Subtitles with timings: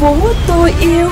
[0.00, 0.16] phố
[0.48, 1.08] tôi yêu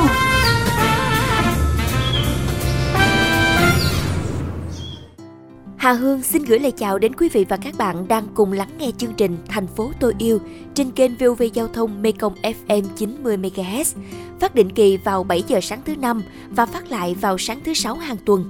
[5.77, 8.69] Hà Hương xin gửi lời chào đến quý vị và các bạn đang cùng lắng
[8.79, 10.39] nghe chương trình Thành phố tôi yêu
[10.75, 13.97] trên kênh VOV Giao thông Mekong FM 90 MHz,
[14.41, 17.75] phát định kỳ vào 7 giờ sáng thứ năm và phát lại vào sáng thứ
[17.75, 18.45] sáu hàng tuần.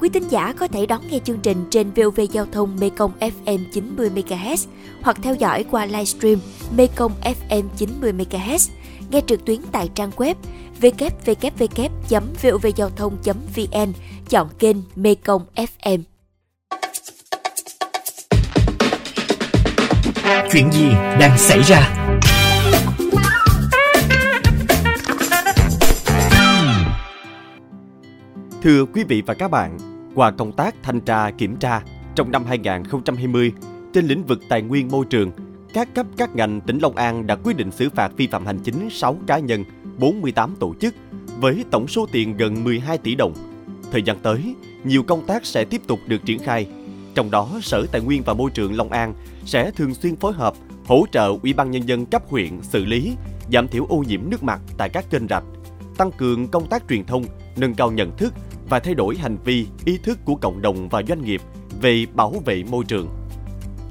[0.00, 3.58] Quý tín giả có thể đón nghe chương trình trên VOV Giao thông Mekong FM
[3.72, 4.66] 90 MHz
[5.02, 6.38] hoặc theo dõi qua livestream
[6.76, 8.70] Mekong FM 90 MHz,
[9.10, 10.34] nghe trực tuyến tại trang web
[10.80, 13.92] www.vovgiao thông.vn,
[14.28, 15.98] chọn kênh Mekong FM.
[20.52, 20.88] Chuyện gì
[21.20, 21.92] đang xảy ra?
[28.62, 29.78] Thưa quý vị và các bạn,
[30.14, 31.80] qua công tác thanh tra kiểm tra
[32.14, 33.52] trong năm 2020
[33.94, 35.30] trên lĩnh vực tài nguyên môi trường,
[35.76, 38.58] các cấp các ngành tỉnh Long An đã quyết định xử phạt vi phạm hành
[38.64, 39.64] chính 6 cá nhân,
[39.98, 40.94] 48 tổ chức
[41.38, 43.34] với tổng số tiền gần 12 tỷ đồng.
[43.92, 44.54] Thời gian tới,
[44.84, 46.66] nhiều công tác sẽ tiếp tục được triển khai.
[47.14, 50.54] Trong đó, Sở Tài nguyên và Môi trường Long An sẽ thường xuyên phối hợp
[50.86, 53.12] hỗ trợ Ủy ban nhân dân cấp huyện xử lý,
[53.52, 55.44] giảm thiểu ô nhiễm nước mặt tại các kênh rạch,
[55.96, 57.24] tăng cường công tác truyền thông,
[57.56, 58.34] nâng cao nhận thức
[58.68, 61.40] và thay đổi hành vi, ý thức của cộng đồng và doanh nghiệp
[61.80, 63.08] về bảo vệ môi trường.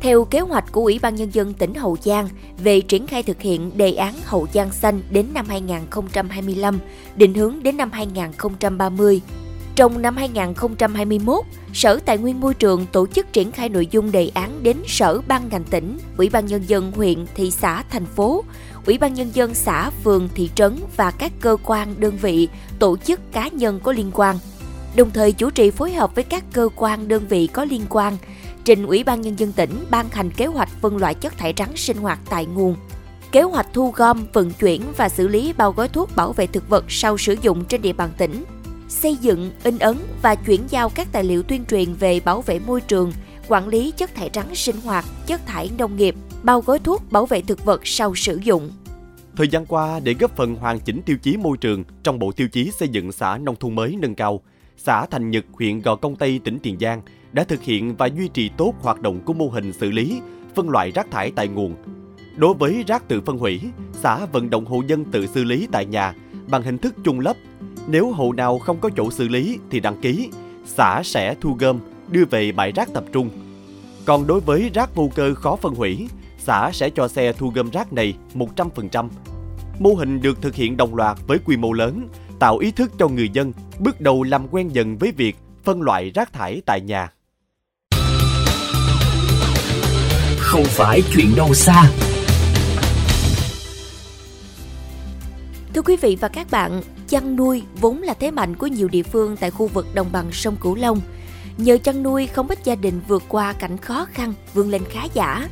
[0.05, 3.41] Theo kế hoạch của Ủy ban Nhân dân tỉnh Hậu Giang về triển khai thực
[3.41, 6.79] hiện đề án Hậu Giang Xanh đến năm 2025,
[7.15, 9.21] định hướng đến năm 2030.
[9.75, 14.31] Trong năm 2021, Sở Tài nguyên Môi trường tổ chức triển khai nội dung đề
[14.33, 18.43] án đến Sở ban ngành tỉnh, Ủy ban Nhân dân huyện, thị xã, thành phố,
[18.85, 22.47] Ủy ban Nhân dân xã, phường, thị trấn và các cơ quan, đơn vị,
[22.79, 24.35] tổ chức cá nhân có liên quan.
[24.95, 28.17] Đồng thời chủ trì phối hợp với các cơ quan, đơn vị có liên quan,
[28.65, 31.69] trình Ủy ban Nhân dân tỉnh ban hành kế hoạch phân loại chất thải rắn
[31.75, 32.75] sinh hoạt tại nguồn,
[33.31, 36.69] kế hoạch thu gom, vận chuyển và xử lý bao gói thuốc bảo vệ thực
[36.69, 38.43] vật sau sử dụng trên địa bàn tỉnh,
[38.87, 42.59] xây dựng, in ấn và chuyển giao các tài liệu tuyên truyền về bảo vệ
[42.59, 43.11] môi trường,
[43.47, 47.25] quản lý chất thải rắn sinh hoạt, chất thải nông nghiệp, bao gói thuốc bảo
[47.25, 48.71] vệ thực vật sau sử dụng.
[49.35, 52.47] Thời gian qua, để góp phần hoàn chỉnh tiêu chí môi trường trong bộ tiêu
[52.47, 54.41] chí xây dựng xã nông thôn mới nâng cao,
[54.77, 57.01] xã Thành Nhật, huyện Gò Công Tây, tỉnh Tiền Giang
[57.35, 60.21] đã thực hiện và duy trì tốt hoạt động của mô hình xử lý,
[60.55, 61.75] phân loại rác thải tại nguồn.
[62.35, 63.61] Đối với rác tự phân hủy,
[63.93, 66.13] xã vận động hộ dân tự xử lý tại nhà
[66.47, 67.35] bằng hình thức chung lấp.
[67.87, 70.29] Nếu hộ nào không có chỗ xử lý thì đăng ký,
[70.65, 71.79] xã sẽ thu gom,
[72.11, 73.29] đưa về bãi rác tập trung.
[74.05, 76.07] Còn đối với rác vô cơ khó phân hủy,
[76.39, 79.09] xã sẽ cho xe thu gom rác này 100%.
[79.79, 82.07] Mô hình được thực hiện đồng loạt với quy mô lớn,
[82.39, 86.09] tạo ý thức cho người dân bước đầu làm quen dần với việc phân loại
[86.09, 87.14] rác thải tại nhà.
[90.55, 91.91] Không phải chuyện đâu xa.
[95.73, 99.03] Thưa quý vị và các bạn, chăn nuôi vốn là thế mạnh của nhiều địa
[99.03, 101.01] phương tại khu vực đồng bằng sông Cửu Long.
[101.57, 105.01] Nhờ chăn nuôi, không ít gia đình vượt qua cảnh khó khăn, vươn lên khá
[105.13, 105.47] giả.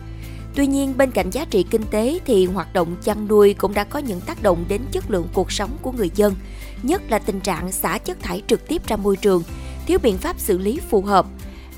[0.55, 3.83] Tuy nhiên, bên cạnh giá trị kinh tế thì hoạt động chăn nuôi cũng đã
[3.83, 6.35] có những tác động đến chất lượng cuộc sống của người dân,
[6.83, 9.43] nhất là tình trạng xả chất thải trực tiếp ra môi trường,
[9.85, 11.25] thiếu biện pháp xử lý phù hợp.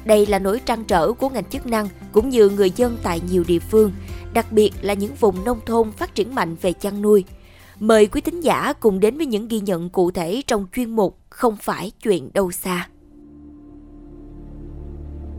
[0.05, 3.43] Đây là nỗi trăn trở của ngành chức năng cũng như người dân tại nhiều
[3.47, 3.91] địa phương,
[4.33, 7.23] đặc biệt là những vùng nông thôn phát triển mạnh về chăn nuôi.
[7.79, 11.17] Mời quý thính giả cùng đến với những ghi nhận cụ thể trong chuyên mục
[11.29, 12.87] Không phải chuyện đâu xa.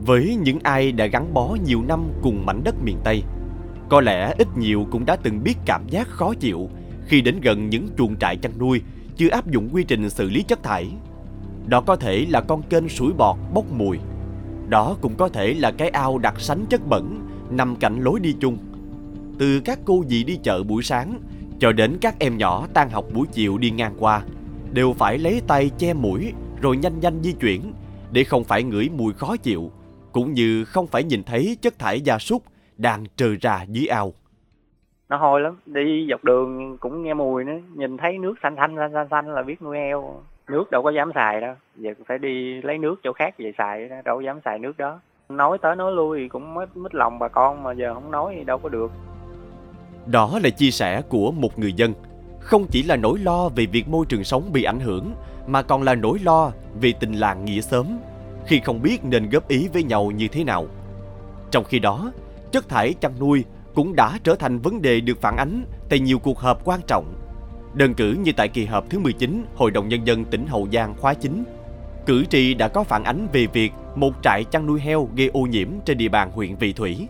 [0.07, 3.23] Với những ai đã gắn bó nhiều năm cùng mảnh đất miền Tây,
[3.89, 6.69] có lẽ ít nhiều cũng đã từng biết cảm giác khó chịu
[7.07, 8.81] khi đến gần những chuồng trại chăn nuôi
[9.17, 10.89] chưa áp dụng quy trình xử lý chất thải.
[11.67, 13.99] Đó có thể là con kênh sủi bọt bốc mùi.
[14.69, 18.37] Đó cũng có thể là cái ao đặt sánh chất bẩn nằm cạnh lối đi
[18.41, 18.59] chung.
[19.39, 21.21] Từ các cô dì đi chợ buổi sáng
[21.59, 24.23] cho đến các em nhỏ tan học buổi chiều đi ngang qua
[24.73, 26.33] đều phải lấy tay che mũi
[26.63, 27.73] rồi nhanh nhanh di chuyển
[28.13, 29.71] để không phải ngửi mùi khó chịu
[30.13, 32.43] cũng như không phải nhìn thấy chất thải gia súc
[32.77, 34.13] đang trừ ra dưới ao.
[35.09, 38.77] Nó hôi lắm, đi dọc đường cũng nghe mùi nữa, nhìn thấy nước xanh xanh
[38.77, 40.23] xanh xanh, xanh là biết nuôi heo.
[40.51, 43.89] Nước đâu có dám xài đâu, giờ phải đi lấy nước chỗ khác về xài,
[44.05, 45.01] đâu có dám xài nước đó.
[45.29, 48.35] Nói tới nói lui thì cũng mất mít lòng bà con mà giờ không nói
[48.39, 48.91] thì đâu có được.
[50.07, 51.93] Đó là chia sẻ của một người dân.
[52.41, 55.15] Không chỉ là nỗi lo về việc môi trường sống bị ảnh hưởng,
[55.47, 57.87] mà còn là nỗi lo về tình làng nghĩa xóm,
[58.47, 60.67] khi không biết nên góp ý với nhau như thế nào.
[61.51, 62.13] Trong khi đó,
[62.53, 63.45] chất thải chăn nuôi
[63.75, 67.05] cũng đã trở thành vấn đề được phản ánh tại nhiều cuộc họp quan trọng.
[67.77, 70.95] Đơn cử như tại kỳ họp thứ 19 Hội đồng Nhân dân tỉnh Hậu Giang
[70.95, 71.45] khóa 9,
[72.07, 75.41] cử tri đã có phản ánh về việc một trại chăn nuôi heo gây ô
[75.41, 77.09] nhiễm trên địa bàn huyện Vị Thủy.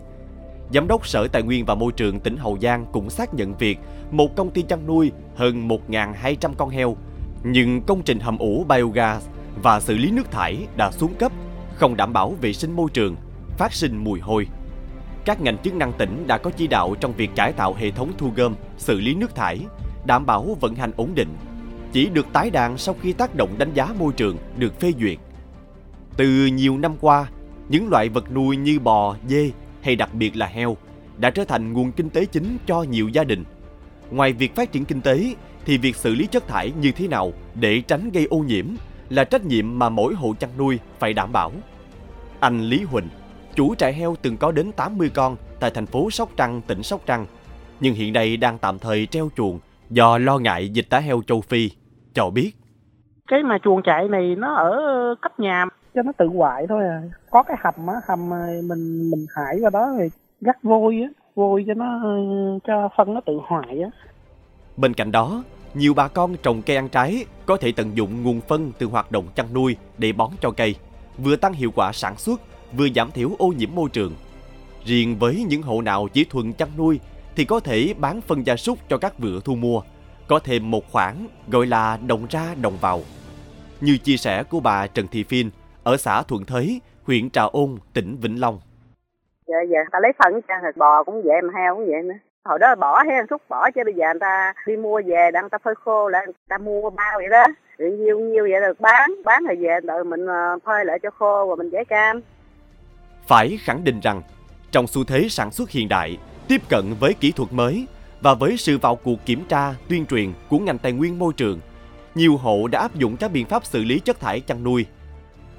[0.73, 3.79] Giám đốc Sở Tài nguyên và Môi trường tỉnh Hậu Giang cũng xác nhận việc
[4.11, 6.97] một công ty chăn nuôi hơn 1.200 con heo,
[7.43, 9.27] nhưng công trình hầm ủ biogas
[9.63, 11.31] và xử lý nước thải đã xuống cấp,
[11.75, 13.15] không đảm bảo vệ sinh môi trường,
[13.57, 14.47] phát sinh mùi hôi.
[15.25, 18.11] Các ngành chức năng tỉnh đã có chỉ đạo trong việc cải tạo hệ thống
[18.17, 19.59] thu gom, xử lý nước thải,
[20.07, 21.29] đảm bảo vận hành ổn định.
[21.91, 25.17] Chỉ được tái đàn sau khi tác động đánh giá môi trường được phê duyệt.
[26.17, 27.25] Từ nhiều năm qua,
[27.69, 29.51] những loại vật nuôi như bò, dê
[29.81, 30.77] hay đặc biệt là heo
[31.17, 33.43] đã trở thành nguồn kinh tế chính cho nhiều gia đình.
[34.11, 37.33] Ngoài việc phát triển kinh tế thì việc xử lý chất thải như thế nào
[37.55, 38.65] để tránh gây ô nhiễm
[39.09, 41.51] là trách nhiệm mà mỗi hộ chăn nuôi phải đảm bảo.
[42.39, 43.07] Anh Lý Huỳnh,
[43.55, 47.01] chủ trại heo từng có đến 80 con tại thành phố Sóc Trăng, tỉnh Sóc
[47.05, 47.25] Trăng,
[47.79, 49.59] nhưng hiện nay đang tạm thời treo chuồng
[49.89, 51.69] do lo ngại dịch tả heo châu Phi,
[52.13, 52.51] cho biết.
[53.27, 54.79] Cái mà chuồng trại này nó ở
[55.21, 57.01] cách nhà cho nó tự hoại thôi à.
[57.29, 58.29] Có cái hầm á, hầm
[58.63, 60.11] mình mình hại vào đó rồi
[60.41, 62.01] gắt vôi á, vôi cho nó
[62.67, 63.89] cho phân nó tự hoại á.
[64.77, 65.43] Bên cạnh đó,
[65.73, 69.11] nhiều bà con trồng cây ăn trái có thể tận dụng nguồn phân từ hoạt
[69.11, 70.75] động chăn nuôi để bón cho cây,
[71.17, 72.41] vừa tăng hiệu quả sản xuất,
[72.73, 74.13] vừa giảm thiểu ô nhiễm môi trường.
[74.85, 76.99] Riêng với những hộ nào chỉ thuần chăn nuôi
[77.37, 79.81] thì có thể bán phân gia súc cho các vựa thu mua,
[80.27, 81.15] có thêm một khoản
[81.47, 82.99] gọi là đồng ra đồng vào.
[83.81, 85.49] Như chia sẻ của bà Trần Thị Phiên
[85.83, 88.59] ở xã Thuận Thới, huyện Trà Ôn, tỉnh Vĩnh Long.
[89.47, 92.13] Giờ, giờ ta lấy phân cho thịt bò cũng vậy mà heo cũng vậy nữa
[92.45, 95.49] hồi đó bỏ hay xúc bỏ chứ bây giờ người ta đi mua về đang
[95.49, 97.45] ta phơi khô lại người ta mua bao vậy đó
[97.77, 101.09] rồi nhiêu nhiêu vậy được bán bán rồi về đợi mình ờ, phơi lại cho
[101.11, 102.21] khô và mình giải cam
[103.27, 104.21] phải khẳng định rằng
[104.71, 106.17] trong xu thế sản xuất hiện đại
[106.47, 107.85] tiếp cận với kỹ thuật mới
[108.21, 111.59] và với sự vào cuộc kiểm tra tuyên truyền của ngành tài nguyên môi trường
[112.15, 114.85] nhiều hộ đã áp dụng các biện pháp xử lý chất thải chăn nuôi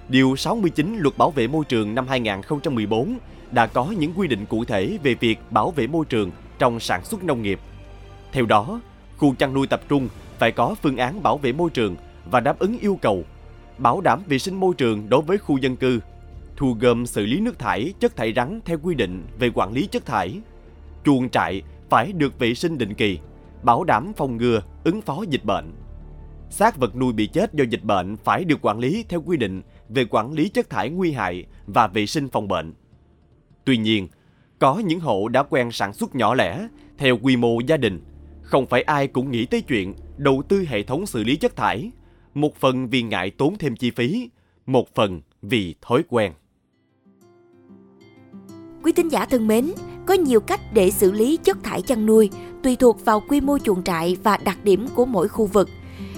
[0.09, 3.19] Điều 69 Luật Bảo vệ môi trường năm 2014
[3.53, 7.05] đã có những quy định cụ thể về việc bảo vệ môi trường trong sản
[7.05, 7.61] xuất nông nghiệp.
[8.33, 8.81] Theo đó,
[9.17, 10.09] khu chăn nuôi tập trung
[10.39, 11.97] phải có phương án bảo vệ môi trường
[12.31, 13.25] và đáp ứng yêu cầu
[13.79, 16.01] bảo đảm vệ sinh môi trường đối với khu dân cư,
[16.57, 19.87] thu gom xử lý nước thải, chất thải rắn theo quy định về quản lý
[19.87, 20.41] chất thải.
[21.09, 23.19] Chuồng trại phải được vệ sinh định kỳ,
[23.63, 25.73] bảo đảm phòng ngừa, ứng phó dịch bệnh.
[26.51, 29.63] Xác vật nuôi bị chết do dịch bệnh phải được quản lý theo quy định
[29.89, 32.75] về quản lý chất thải nguy hại và vệ sinh phòng bệnh.
[33.65, 34.09] Tuy nhiên,
[34.59, 36.69] có những hộ đã quen sản xuất nhỏ lẻ,
[36.99, 38.01] theo quy mô gia đình.
[38.43, 41.91] Không phải ai cũng nghĩ tới chuyện đầu tư hệ thống xử lý chất thải.
[42.35, 44.31] Một phần vì ngại tốn thêm chi phí,
[44.67, 46.33] một phần vì thói quen.
[48.83, 49.73] Quý tín giả thân mến,
[50.09, 52.31] có nhiều cách để xử lý chất thải chăn nuôi,
[52.63, 55.69] tùy thuộc vào quy mô chuồng trại và đặc điểm của mỗi khu vực.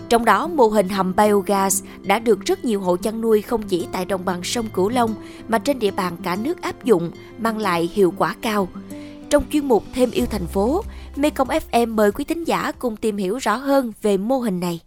[0.08, 3.86] Trong đó, mô hình hầm biogas đã được rất nhiều hộ chăn nuôi không chỉ
[3.92, 5.14] tại đồng bằng sông Cửu Long
[5.48, 8.68] mà trên địa bàn cả nước áp dụng, mang lại hiệu quả cao.
[9.30, 10.82] Trong chuyên mục Thêm yêu thành phố,
[11.16, 14.80] Mekong FM mời quý thính giả cùng tìm hiểu rõ hơn về mô hình này.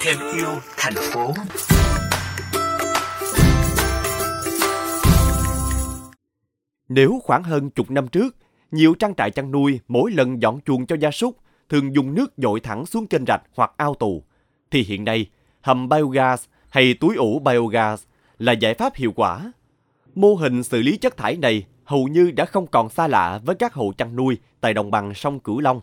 [0.00, 1.32] Thêm yêu thành phố
[6.94, 8.36] Nếu khoảng hơn chục năm trước,
[8.70, 11.36] nhiều trang trại chăn nuôi mỗi lần dọn chuồng cho gia súc
[11.68, 14.22] thường dùng nước dội thẳng xuống kênh rạch hoặc ao tù.
[14.70, 15.26] Thì hiện nay,
[15.60, 18.04] hầm biogas hay túi ủ biogas
[18.38, 19.52] là giải pháp hiệu quả.
[20.14, 23.56] Mô hình xử lý chất thải này hầu như đã không còn xa lạ với
[23.56, 25.80] các hộ chăn nuôi tại đồng bằng sông Cửu Long.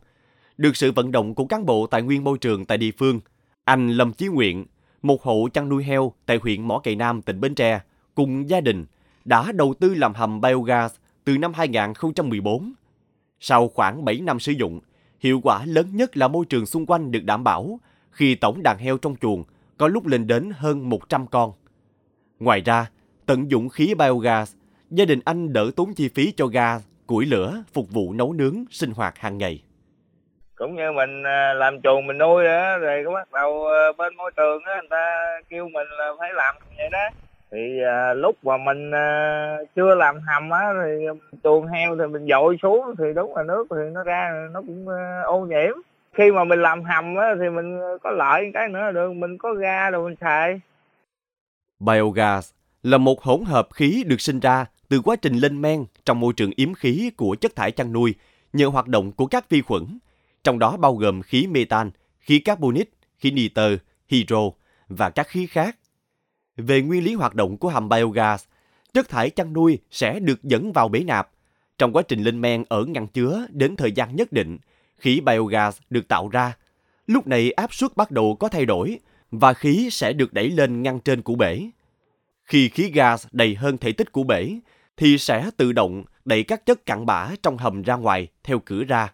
[0.58, 3.20] Được sự vận động của cán bộ tài nguyên môi trường tại địa phương,
[3.64, 4.66] anh Lâm Chí Nguyện,
[5.02, 7.80] một hộ chăn nuôi heo tại huyện Mỏ Cày Nam, tỉnh Bến Tre,
[8.16, 8.86] cùng gia đình
[9.26, 12.74] đã đầu tư làm hầm biogas từ năm 2014
[13.40, 14.80] sau khoảng 7 năm sử dụng,
[15.20, 17.80] hiệu quả lớn nhất là môi trường xung quanh được đảm bảo
[18.12, 19.44] khi tổng đàn heo trong chuồng
[19.78, 21.52] có lúc lên đến hơn 100 con.
[22.40, 22.86] Ngoài ra,
[23.26, 24.56] tận dụng khí biogas,
[24.90, 28.64] gia đình anh đỡ tốn chi phí cho ga, củi lửa phục vụ nấu nướng,
[28.70, 29.64] sinh hoạt hàng ngày.
[30.56, 34.16] Cũng như mình à, làm chuồng mình nuôi đó, rồi có bắt đầu à, bên
[34.16, 35.06] môi trường đó, người ta
[35.50, 37.10] kêu mình là phải làm vậy đó
[37.52, 41.06] thì à, lúc mà mình à, chưa làm hầm á thì
[41.44, 44.90] chuồng heo thì mình dội xuống thì đúng là nước thì nó ra nó cũng
[44.90, 45.76] à, ô nhiễm.
[46.14, 49.38] Khi mà mình làm hầm á thì mình có lợi cái nữa là được mình
[49.38, 50.62] có ga rồi mình xài.
[51.80, 52.52] Biogas
[52.84, 56.34] là một hỗn hợp khí được sinh ra từ quá trình lên men trong môi
[56.34, 58.16] trường yếm khí của chất thải chăn nuôi
[58.54, 60.00] nhờ hoạt động của các vi khuẩn,
[60.44, 63.78] trong đó bao gồm khí metan, khí carbonic, khí nitơ,
[64.08, 64.42] hydro
[64.88, 65.76] và các khí khác
[66.62, 68.44] về nguyên lý hoạt động của hầm biogas,
[68.94, 71.30] chất thải chăn nuôi sẽ được dẫn vào bể nạp.
[71.78, 74.58] Trong quá trình lên men ở ngăn chứa đến thời gian nhất định,
[74.98, 76.58] khí biogas được tạo ra.
[77.08, 79.00] Lúc này áp suất bắt đầu có thay đổi
[79.32, 81.62] và khí sẽ được đẩy lên ngăn trên của bể.
[82.44, 84.60] Khi khí gas đầy hơn thể tích của bể,
[84.98, 88.84] thì sẽ tự động đẩy các chất cặn bã trong hầm ra ngoài theo cửa
[88.84, 89.14] ra.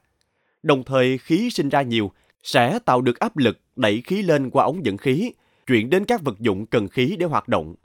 [0.63, 2.11] Đồng thời khí sinh ra nhiều
[2.43, 5.31] sẽ tạo được áp lực đẩy khí lên qua ống dẫn khí,
[5.67, 7.75] chuyển đến các vật dụng cần khí để hoạt động.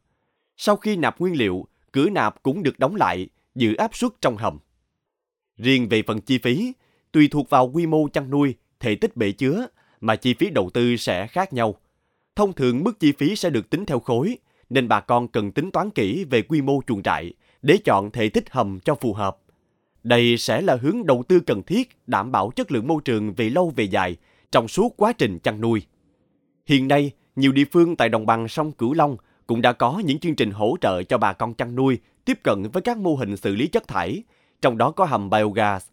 [0.56, 4.36] Sau khi nạp nguyên liệu, cửa nạp cũng được đóng lại, giữ áp suất trong
[4.36, 4.58] hầm.
[5.56, 6.72] Riêng về phần chi phí,
[7.12, 9.66] tùy thuộc vào quy mô chăn nuôi, thể tích bể chứa
[10.00, 11.74] mà chi phí đầu tư sẽ khác nhau.
[12.36, 14.38] Thông thường mức chi phí sẽ được tính theo khối,
[14.70, 18.28] nên bà con cần tính toán kỹ về quy mô chuồng trại để chọn thể
[18.28, 19.38] tích hầm cho phù hợp.
[20.02, 23.50] Đây sẽ là hướng đầu tư cần thiết đảm bảo chất lượng môi trường về
[23.50, 24.16] lâu về dài
[24.52, 25.82] trong suốt quá trình chăn nuôi.
[26.66, 30.18] Hiện nay, nhiều địa phương tại đồng bằng sông Cửu Long cũng đã có những
[30.18, 33.36] chương trình hỗ trợ cho bà con chăn nuôi tiếp cận với các mô hình
[33.36, 34.22] xử lý chất thải,
[34.62, 35.86] trong đó có hầm biogas.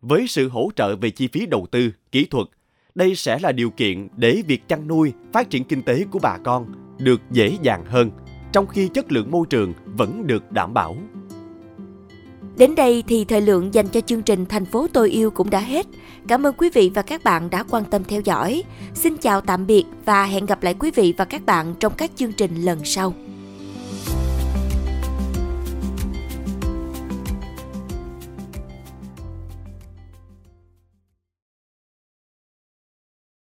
[0.00, 2.46] Với sự hỗ trợ về chi phí đầu tư, kỹ thuật,
[2.94, 6.38] đây sẽ là điều kiện để việc chăn nuôi, phát triển kinh tế của bà
[6.44, 6.66] con
[6.98, 8.10] được dễ dàng hơn,
[8.52, 10.96] trong khi chất lượng môi trường vẫn được đảm bảo.
[12.58, 15.60] Đến đây thì thời lượng dành cho chương trình Thành phố tôi yêu cũng đã
[15.60, 15.86] hết.
[16.28, 18.62] Cảm ơn quý vị và các bạn đã quan tâm theo dõi.
[18.94, 22.10] Xin chào tạm biệt và hẹn gặp lại quý vị và các bạn trong các
[22.16, 23.14] chương trình lần sau.